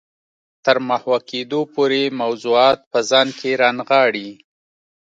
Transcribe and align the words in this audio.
تر 0.65 0.77
محوه 0.87 1.19
کېدو 1.29 1.61
پورې 1.73 2.01
موضوعات 2.21 2.79
په 2.91 2.99
ځان 3.09 3.27
کې 3.39 3.51
رانغاړي. 3.61 4.29